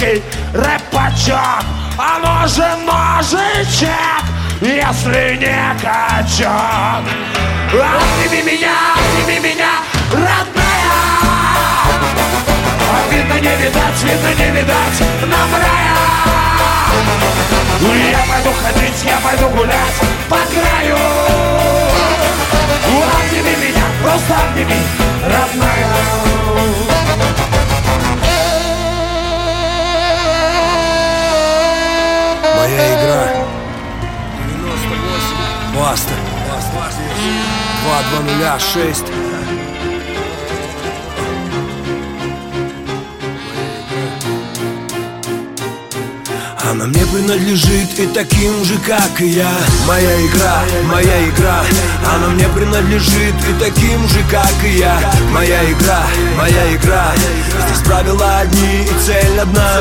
[0.00, 0.22] Русский
[0.54, 1.64] рэпачок.
[1.98, 4.24] А ножи ножичек
[4.60, 7.04] Если не качок.
[7.70, 9.72] Обними меня, обними меня,
[10.12, 10.40] родная.
[13.10, 15.96] Видно не видать, видно не видать нам рая.
[18.10, 20.96] Я пойду ходить, я пойду гулять по краю.
[22.86, 24.82] Обними меня, просто обними,
[25.24, 26.99] родная
[32.70, 33.26] Моя игра.
[34.38, 36.14] 98 Баста
[37.82, 39.29] 2206
[46.70, 49.50] Она мне принадлежит и таким же, как и я.
[49.88, 51.64] Моя игра, моя игра.
[52.14, 55.00] Она мне принадлежит и таким же, как и я.
[55.32, 56.06] Моя игра,
[56.38, 57.08] моя игра.
[57.66, 59.80] Здесь правила одни и цель одна.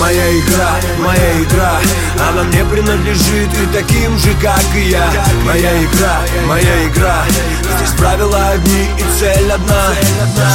[0.00, 1.78] Моя игра, моя игра.
[2.26, 5.12] Она мне принадлежит и таким же, как и я.
[5.44, 7.22] Моя игра, моя игра.
[7.76, 9.92] Здесь правила одни и цель одна.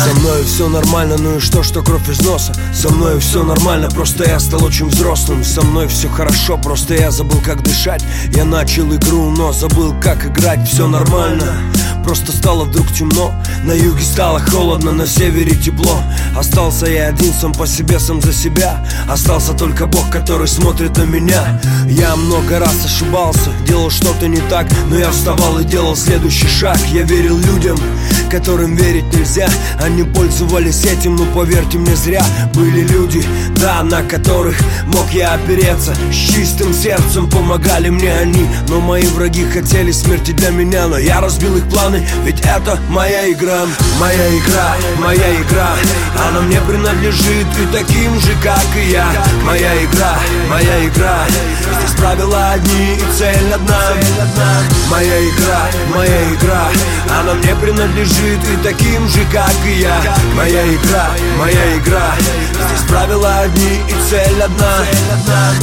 [0.03, 2.53] Со мной все нормально, ну и что, что кровь из носа?
[2.73, 6.93] Со мной все нормально, просто я стал очень взрослым взрослым Со мной все хорошо, просто
[6.93, 8.03] я забыл как дышать.
[8.33, 10.67] Я начал игру, но забыл как играть.
[10.67, 11.57] Все нормально.
[12.03, 13.33] Просто стало вдруг темно.
[13.63, 16.01] На юге стало холодно, на севере тепло.
[16.37, 18.85] Остался я один сам по себе, сам за себя.
[19.09, 21.59] Остался только Бог, который смотрит на меня.
[21.89, 26.77] Я много раз ошибался, делал что-то не так Но я вставал и делал следующий шаг.
[26.93, 27.77] Я верил людям,
[28.29, 29.47] которым верить нельзя.
[29.81, 32.23] Они пользовались этим, но поверьте мне зря.
[32.53, 33.23] Были люди,
[33.59, 34.55] да, на которых
[34.87, 35.95] мог я опереться.
[36.11, 38.45] С чистым сердцем помогали мне они.
[38.67, 42.05] Но мои враги хотели смерти для меня Но я разбил их планы.
[42.23, 43.61] Ведь это моя игра,
[43.99, 45.69] моя игра, моя игра.
[46.27, 49.07] Она мне принадлежит и таким же, как и я.
[49.43, 50.17] Моя игра,
[50.49, 51.25] моя игра.
[51.79, 53.81] Здесь правила одни и цель одна.
[54.89, 55.61] Моя игра,
[55.95, 56.67] моя игра.
[57.19, 60.17] Она мне принадлежит и таким же, как и я.
[60.35, 62.15] Моя игра, моя игра.
[62.51, 64.83] Здесь правила одни и цель одна.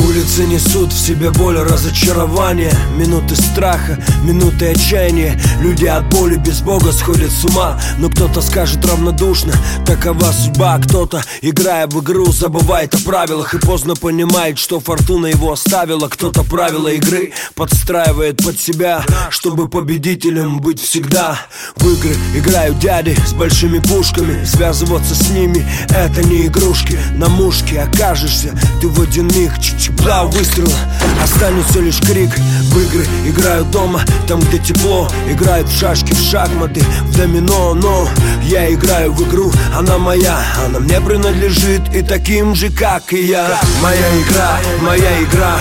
[0.07, 5.41] Улицы несут в себе боль разочарования Минуты страха, минуты отчаяния.
[5.61, 7.81] Люди от боли без Бога сходят с ума.
[7.99, 9.53] Но кто-то скажет равнодушно
[9.87, 10.79] Такова судьба.
[10.79, 16.09] Кто-то, играя в игру, забывает о правилах И поздно понимает, что фортуна его оставила.
[16.09, 21.39] Кто-то правила игры подстраивает под себя Чтобы победителем быть всегда.
[21.77, 22.15] В игры
[22.45, 26.99] играют дяди с большими пушками Связываться с ними это не игрушки.
[27.17, 30.75] На мушке окажешься ты в один миг Чик-чик, два выстрела
[31.23, 32.31] Останется лишь крик
[32.75, 38.09] В игры играют дома, там где тепло Играют в шашки в шахматы, в домино Но
[38.43, 43.59] я играю в игру, она моя Она мне принадлежит и таким же, как и я.
[43.81, 45.55] Моя игра, моя игра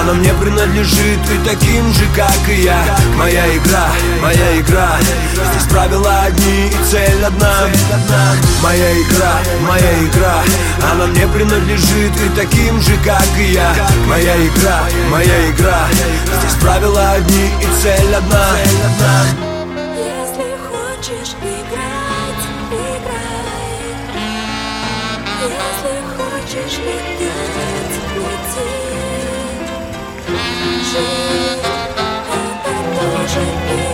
[0.00, 2.82] Она мне принадлежит и таким же, как и я.
[3.16, 3.88] Моя игра,
[4.22, 4.96] моя игра
[5.52, 7.68] Здесь правила одни и цель одна.
[8.62, 9.34] Моя игра,
[9.68, 10.42] моя игра
[10.90, 13.74] Она мне принадлежит и таким же, как и я.
[14.08, 14.80] Моя игра,
[15.10, 15.86] моя игра
[16.40, 18.56] Здесь правила одни и цель одна.
[21.04, 23.92] Хочешь играть, играй.
[25.42, 28.70] Если хочешь лететь, лети.
[30.90, 31.60] Жизнь—
[32.64, 33.93] это тоже игра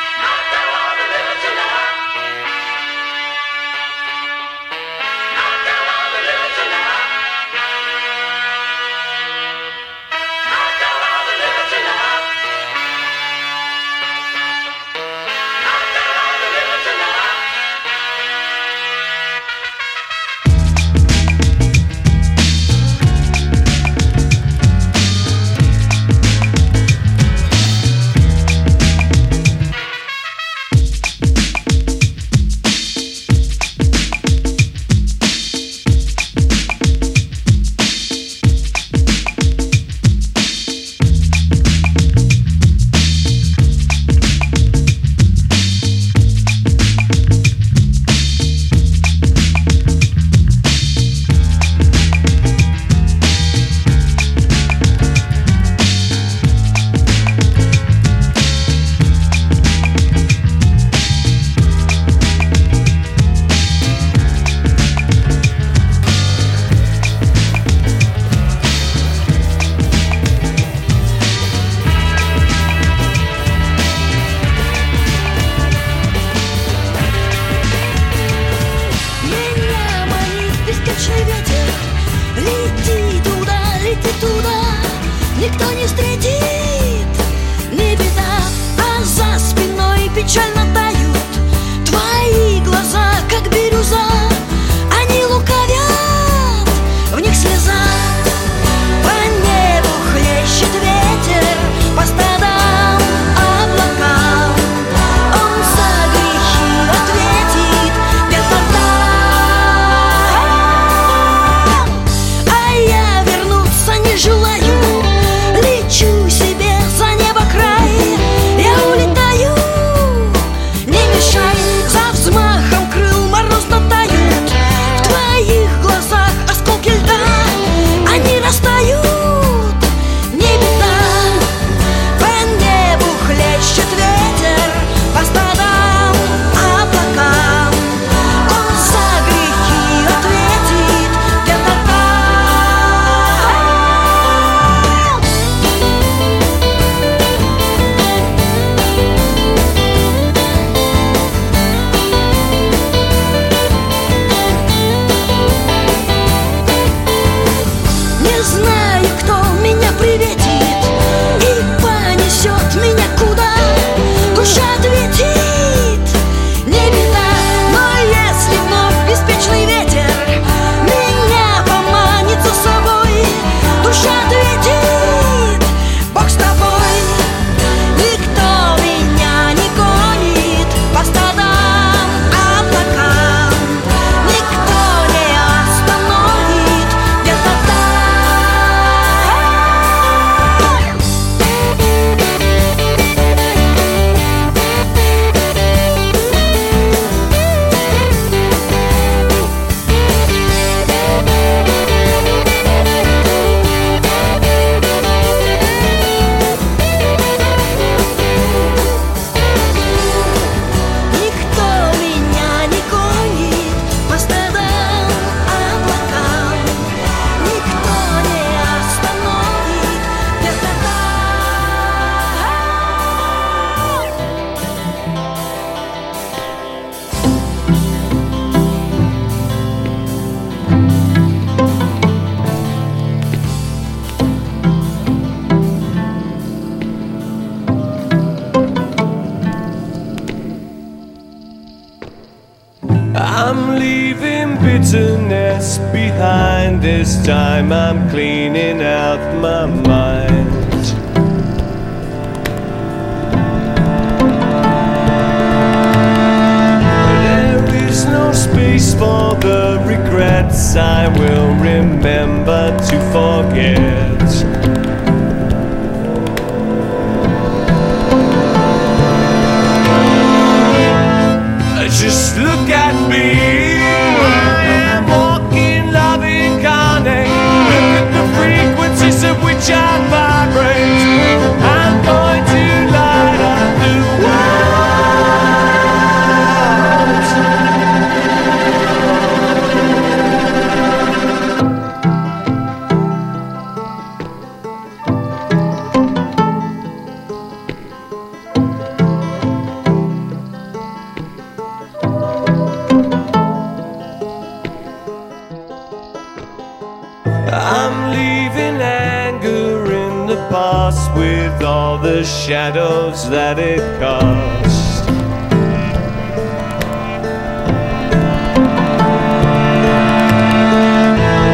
[311.15, 315.01] With all the shadows that it casts.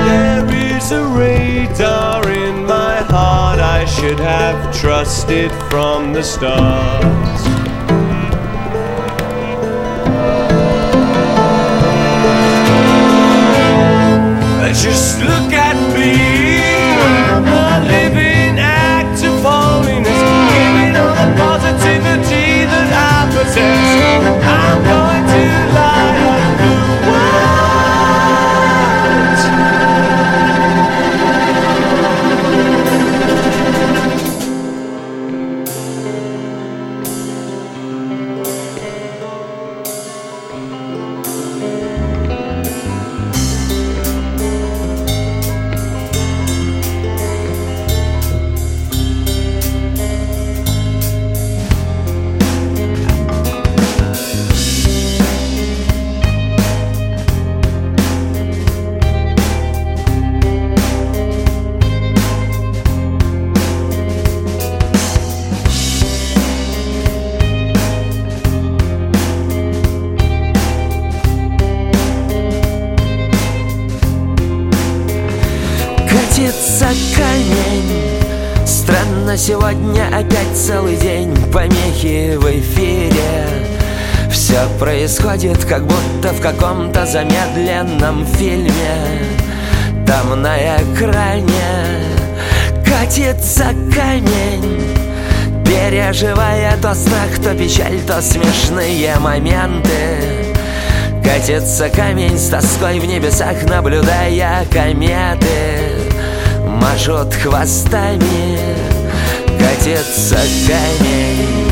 [0.07, 7.05] There is a radar in my heart I should have trusted from the start.
[14.83, 15.66] Just look at
[85.07, 89.23] происходит, как будто в каком-то замедленном фильме.
[90.05, 92.03] Там на экране
[92.85, 94.95] Катится камень
[95.65, 100.53] Переживая то страх, то печаль, то смешные моменты.
[101.23, 105.47] Катится камень с тоской в небесах, наблюдая кометы.
[106.65, 108.59] Машут хвостами
[109.57, 111.71] Катится камень,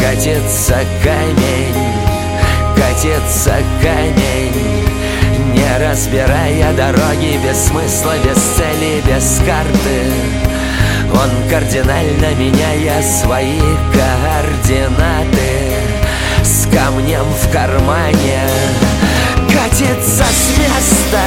[0.00, 1.95] катится камень
[2.96, 4.88] Катится камень
[5.52, 10.12] Не разбирая дороги без смысла, без цели, без карты.
[11.12, 13.60] Он кардинально меняя свои
[13.92, 15.74] координаты
[16.42, 18.48] С камнем в кармане
[19.52, 21.20] Катится с места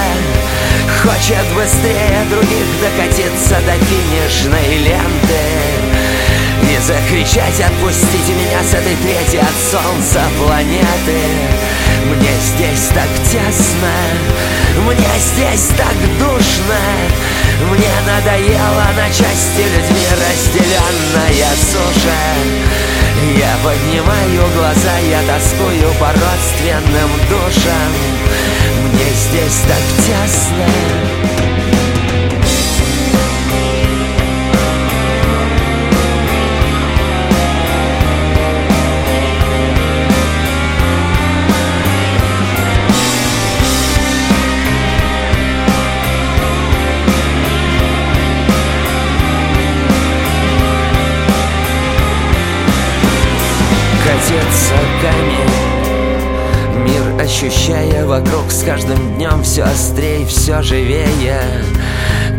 [1.04, 6.19] Хочет быстрее других докатиться до финишной ленты
[6.64, 11.70] И закричать «Отпустите меня с этой третьей от солнца планеты!»
[12.06, 13.94] Мне здесь так тесно,
[14.84, 16.80] мне здесь так душно.
[17.70, 22.22] Мне надоело на части людьми разделенная суша.
[23.38, 27.94] Я поднимаю глаза, я тоскую по родственным душам.
[28.84, 31.69] Мне здесь так тесно
[57.42, 61.40] ощущая вокруг с каждым днем все острее, все живее.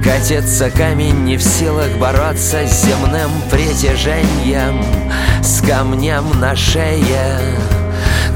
[0.04, 4.84] Катится камень не в силах бороться с земным притяжением
[5.42, 7.38] С камнем на шее.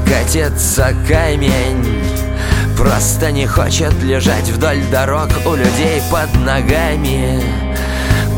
[0.07, 2.03] Катится камень
[2.75, 7.43] Просто не хочет лежать вдоль дорог у людей под ногами.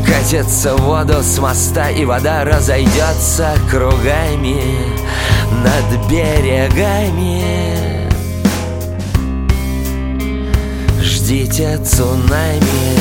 [0.06, 4.60] Катится в воду с моста и вода разойдется кругами
[5.64, 7.67] над берегами
[11.28, 12.96] Ждите цунами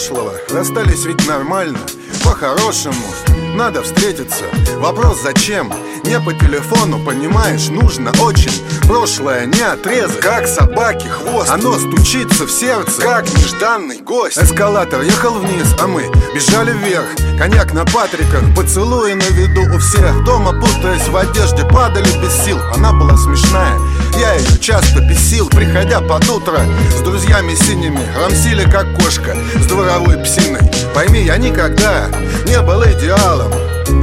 [0.00, 0.32] прошлого?
[0.50, 1.78] Расстались ведь нормально,
[2.24, 2.94] по-хорошему.
[3.54, 4.44] Надо встретиться.
[4.76, 5.72] Вопрос зачем?
[6.04, 8.52] Не по телефону, понимаешь, нужно очень.
[8.86, 11.50] Прошлое не отрезать, как собаки хвост.
[11.50, 14.38] Оно стучится в сердце, как нежданный гость.
[14.38, 17.06] Эскалатор ехал вниз, а мы бежали вверх.
[17.38, 20.24] Коньяк на патриках, поцелуи на виду у всех.
[20.24, 22.58] Дома путаясь в одежде, падали без сил.
[22.74, 23.78] Она была смешная,
[24.18, 26.60] я ее часто бесил Приходя под утро
[26.96, 30.60] с друзьями синими Рамсили как кошка с дворовой псиной.
[30.94, 32.08] Пойми, я никогда
[32.46, 33.52] не был идеалом.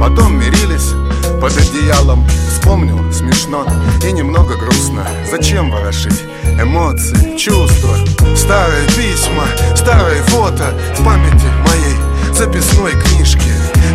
[0.00, 0.92] Потом мирились
[1.40, 2.26] под одеялом.
[2.52, 3.66] Вспомнил, смешно
[4.04, 5.06] и немного грустно.
[5.30, 6.24] Зачем ворошить
[6.60, 7.96] эмоции, чувства?
[8.36, 9.44] Старые письма,
[9.74, 12.34] старые фото В памяти моей.
[12.34, 13.50] Записной книжке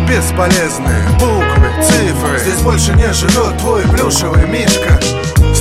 [0.08, 2.38] Бесполезные буквы, цифры.
[2.40, 5.00] Здесь больше не живет твой плюшевый мишка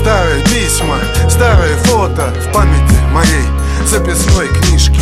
[0.04, 0.98] Старые письма,
[1.30, 3.46] старые фото В памяти моей
[3.88, 5.00] записной книжке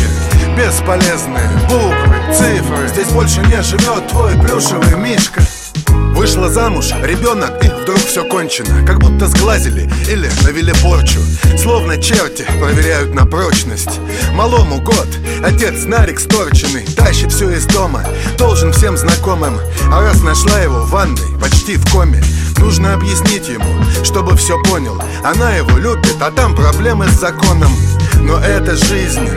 [0.56, 2.86] Бесполезные буквы, цифры.
[2.86, 5.42] Здесь больше не живет твой плюшевый мишка.
[6.14, 8.86] Вышла замуж, ребенок, и вдруг все кончено.
[8.86, 11.18] Как будто сглазили или навели порчу.
[11.58, 13.98] Словно черти проверяют на прочность.
[14.34, 15.08] Малому год,
[15.44, 18.04] отец нарик сторченный Тащит все из дома,
[18.38, 19.58] должен всем знакомым
[19.90, 22.22] А раз нашла его в ванной, почти в коме
[22.62, 23.66] Нужно объяснить ему,
[24.04, 24.96] чтобы все понял.
[25.24, 27.72] Она его любит, а там проблемы с законом.
[28.20, 29.28] Но это жизнь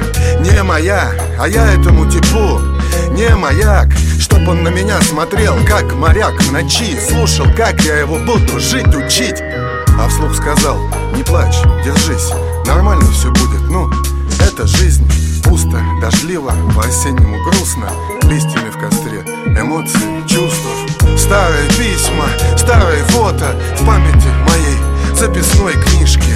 [0.41, 2.61] не моя, а я этому типу.
[3.11, 6.97] Не маяк Чтоб он на меня смотрел, как моряк в ночи.
[6.99, 9.41] Слушал, как я его буду жить, учить.
[9.99, 10.77] А вслух сказал,
[11.15, 12.31] не плачь, держись
[12.65, 13.89] Нормально все будет, ну,
[14.39, 15.05] это жизнь
[15.43, 17.89] Пусто, дождливо, по-осеннему грустно.
[18.23, 19.04] Листьями в костре,
[19.65, 20.71] эмоции, чувства.
[21.17, 24.77] Старые письма, старые фото В памяти моей.
[25.15, 26.33] Записной книжке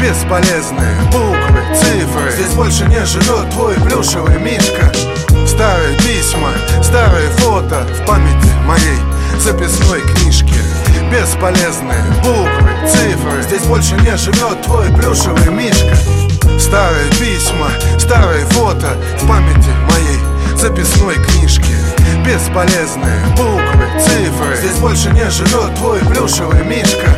[0.00, 2.30] Бесполезные буквы, цифры.
[2.32, 4.92] Здесь больше не живет твой плюшевый мишка.
[5.46, 6.50] Старые письма,
[6.82, 8.98] старые фото В памяти моей.
[9.38, 10.54] Записной книжке
[11.10, 13.42] Бесполезные буквы, цифры.
[13.42, 15.96] Здесь больше не живет твой плюшевый мишка.
[16.58, 17.68] Старые письма,
[17.98, 20.21] старые фото В памяти моей
[20.62, 21.74] записной книжке
[22.24, 24.56] Бесполезные буквы, цифры.
[24.56, 27.16] Здесь больше не живет твой плюшевый мишка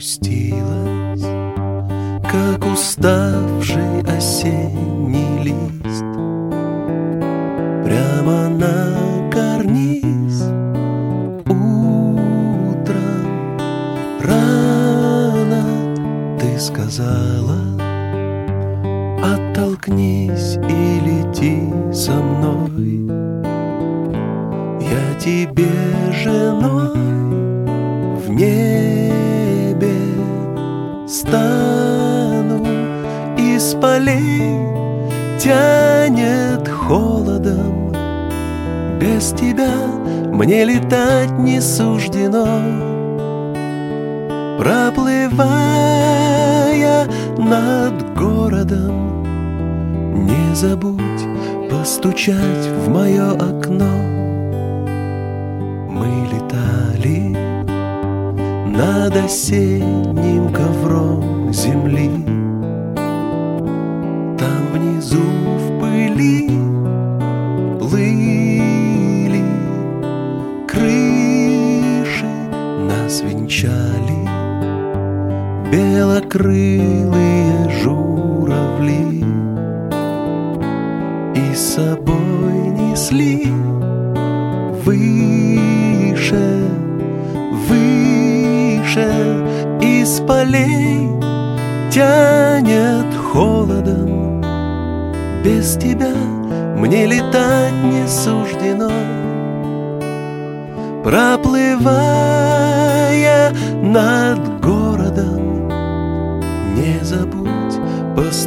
[0.00, 1.20] Ты спустилась,
[2.22, 3.89] как уставший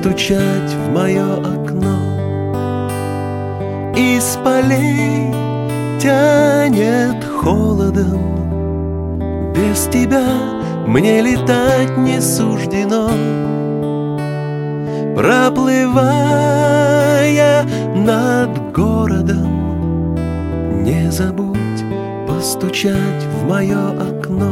[0.03, 1.95] постучать в мое окно.
[3.95, 5.31] Из полей
[5.97, 8.19] тянет холодом.
[9.53, 10.25] Без тебя
[10.87, 13.11] мне летать не суждено.
[15.15, 16.03] Проплывая
[17.95, 20.15] над городом
[20.83, 21.57] Не забудь
[22.27, 24.51] постучать в мое окно.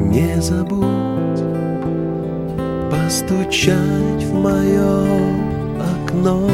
[0.00, 1.19] Не забудь
[3.10, 5.04] постучать в мое
[5.80, 6.48] окно